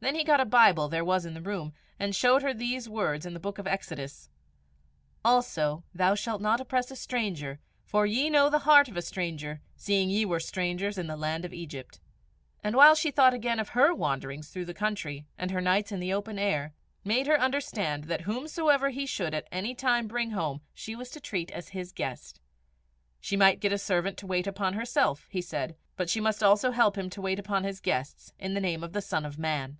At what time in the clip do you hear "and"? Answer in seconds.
1.98-2.14, 12.62-12.76, 15.38-15.50